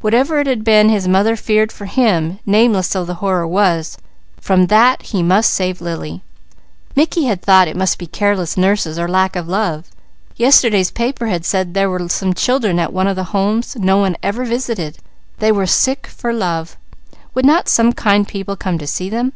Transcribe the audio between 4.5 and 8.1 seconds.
that he must save Lily. Mickey had thought it must be